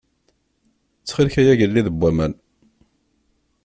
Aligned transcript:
Txil-k 1.05 1.35
ay 1.41 1.47
Agellid 1.51 1.87
n 1.91 1.97
waman. 1.99 2.33